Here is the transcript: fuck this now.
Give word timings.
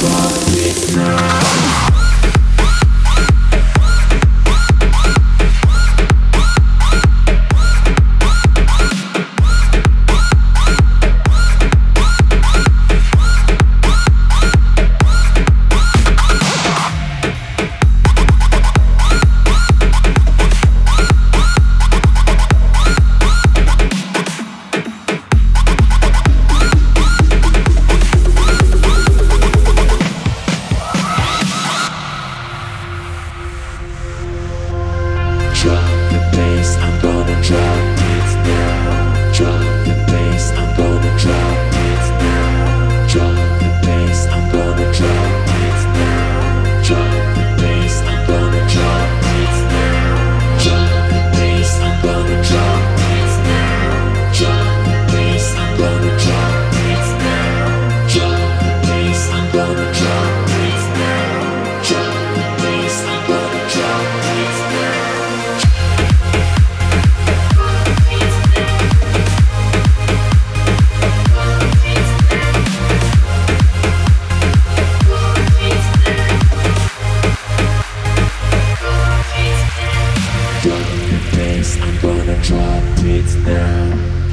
fuck 0.00 0.44
this 0.52 0.96
now. 0.96 1.35